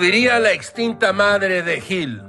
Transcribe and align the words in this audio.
diría 0.00 0.40
la 0.40 0.52
extinta 0.52 1.12
madre 1.12 1.62
de 1.62 1.80
Gil, 1.80 2.22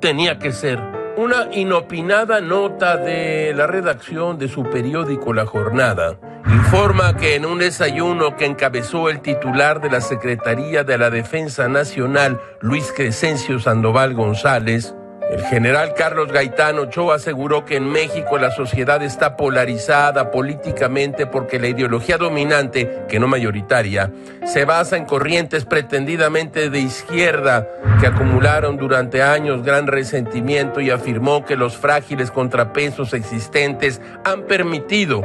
tenía 0.00 0.38
que 0.38 0.52
ser 0.52 0.78
una 1.16 1.48
inopinada 1.52 2.40
nota 2.40 2.96
de 2.96 3.52
la 3.54 3.66
redacción 3.66 4.38
de 4.38 4.48
su 4.48 4.62
periódico 4.70 5.34
La 5.34 5.44
Jornada. 5.44 6.18
Informa 6.46 7.16
que 7.16 7.34
en 7.34 7.44
un 7.44 7.58
desayuno 7.58 8.36
que 8.36 8.46
encabezó 8.46 9.08
el 9.08 9.20
titular 9.20 9.80
de 9.80 9.90
la 9.90 10.00
Secretaría 10.00 10.84
de 10.84 10.96
la 10.96 11.10
Defensa 11.10 11.68
Nacional, 11.68 12.40
Luis 12.60 12.92
Crescencio 12.96 13.58
Sandoval 13.58 14.14
González, 14.14 14.94
el 15.32 15.42
general 15.44 15.94
Carlos 15.94 16.30
Gaitán 16.30 16.78
Ochoa 16.78 17.14
aseguró 17.14 17.64
que 17.64 17.76
en 17.76 17.90
México 17.90 18.36
la 18.36 18.50
sociedad 18.50 19.02
está 19.02 19.34
polarizada 19.34 20.30
políticamente 20.30 21.26
porque 21.26 21.58
la 21.58 21.68
ideología 21.68 22.18
dominante, 22.18 23.04
que 23.08 23.18
no 23.18 23.28
mayoritaria, 23.28 24.12
se 24.44 24.66
basa 24.66 24.98
en 24.98 25.06
corrientes 25.06 25.64
pretendidamente 25.64 26.68
de 26.68 26.80
izquierda 26.80 27.66
que 27.98 28.08
acumularon 28.08 28.76
durante 28.76 29.22
años 29.22 29.62
gran 29.62 29.86
resentimiento 29.86 30.82
y 30.82 30.90
afirmó 30.90 31.46
que 31.46 31.56
los 31.56 31.78
frágiles 31.78 32.30
contrapesos 32.30 33.14
existentes 33.14 34.02
han 34.26 34.42
permitido 34.42 35.24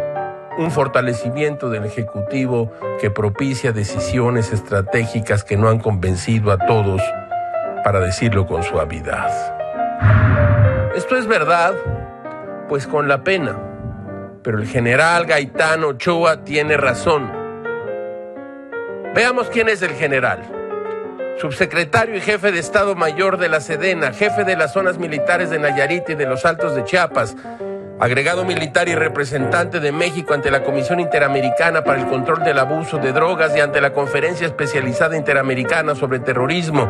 un 0.58 0.72
fortalecimiento 0.72 1.70
del 1.70 1.84
Ejecutivo 1.84 2.72
que 3.02 3.12
propicia 3.12 3.73
decisiones 3.73 4.53
estratégicas 4.53 5.44
que 5.44 5.58
no 5.58 5.67
han 5.67 5.80
convencido 5.80 6.53
a 6.53 6.58
todos, 6.66 7.02
para 7.84 8.00
decirlo 8.00 8.48
con 8.48 8.64
suavidad. 8.64 9.56
Esto 10.96 11.16
es 11.16 11.28
verdad, 11.28 11.76
pues 12.68 12.88
con 12.88 13.08
la 13.08 13.24
pena. 13.24 13.56
Pero 14.44 14.60
el 14.60 14.68
general 14.68 15.26
Gaitán 15.26 15.84
Ochoa 15.84 16.44
tiene 16.44 16.78
razón. 16.78 17.32
Veamos 19.14 19.50
quién 19.50 19.70
es 19.70 19.81
el 19.81 19.92
general. 19.92 20.39
Subsecretario 21.39 22.16
y 22.16 22.22
jefe 22.22 22.52
de 22.52 22.59
Estado 22.59 22.95
Mayor 22.95 23.38
de 23.38 23.50
la 23.50 23.62
Sedena, 23.62 24.12
jefe 24.12 24.44
de 24.44 24.56
las 24.56 24.73
zonas 24.73 24.98
militares 24.98 25.50
de 25.50 25.59
Nayarit 25.59 26.09
y 26.09 26.16
de 26.16 26.26
los 26.26 26.45
Altos 26.45 26.76
de 26.76 26.84
Chiapas, 26.84 27.36
agregado 28.00 28.45
militar 28.45 28.88
y 28.90 28.95
representante 28.95 29.80
de 29.80 29.92
México 29.92 30.34
ante 30.34 30.52
la 30.52 30.64
Comisión 30.64 31.00
Interamericana 31.00 31.84
para 31.84 32.00
el 32.00 32.08
Control 32.08 32.44
del 32.44 32.59
Abuso 32.59 32.98
de 32.98 33.12
Drogas 33.12 33.56
y 33.56 33.59
ante 33.59 33.81
la 33.81 33.94
Conferencia 33.94 34.45
Especializada 34.45 35.17
Interamericana 35.17 35.95
sobre 35.95 36.20
Terrorismo, 36.20 36.89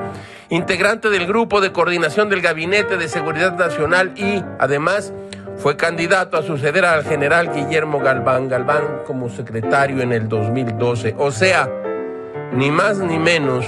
integrante 0.50 1.10
del 1.10 1.26
Grupo 1.26 1.62
de 1.62 1.72
Coordinación 1.72 2.30
del 2.30 2.42
Gabinete 2.42 2.98
de 2.98 3.08
Seguridad 3.08 3.58
Nacional 3.58 4.12
y, 4.16 4.44
además, 4.60 5.14
fue 5.56 5.78
candidato 5.78 6.38
a 6.38 6.44
suceder 6.44 6.86
al 6.86 7.04
general 7.04 7.52
Guillermo 7.54 8.00
Galván 8.00 8.48
Galván 8.48 8.84
como 9.06 9.30
secretario 9.30 10.02
en 10.02 10.12
el 10.12 10.28
2012. 10.28 11.16
O 11.18 11.32
sea, 11.32 11.70
ni 12.52 12.70
más 12.70 13.00
ni 13.00 13.18
menos, 13.18 13.66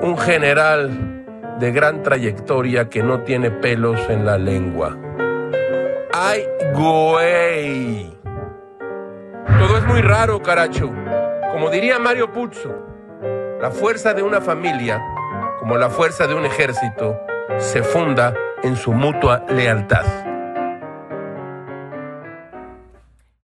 un 0.00 0.16
general 0.18 1.24
de 1.58 1.72
gran 1.72 2.02
trayectoria 2.02 2.88
que 2.88 3.02
no 3.02 3.20
tiene 3.20 3.50
pelos 3.50 4.00
en 4.08 4.24
la 4.24 4.38
lengua. 4.38 4.96
¡Ay, 6.24 6.46
güey! 6.72 8.16
Todo 9.58 9.76
es 9.76 9.84
muy 9.88 10.02
raro, 10.02 10.40
caracho. 10.40 10.88
Como 11.50 11.68
diría 11.68 11.98
Mario 11.98 12.30
Puzo, 12.30 12.72
la 13.60 13.72
fuerza 13.72 14.14
de 14.14 14.22
una 14.22 14.40
familia, 14.40 15.02
como 15.58 15.76
la 15.76 15.90
fuerza 15.90 16.28
de 16.28 16.34
un 16.34 16.44
ejército, 16.44 17.18
se 17.58 17.82
funda 17.82 18.34
en 18.62 18.76
su 18.76 18.92
mutua 18.92 19.44
lealtad. 19.48 20.31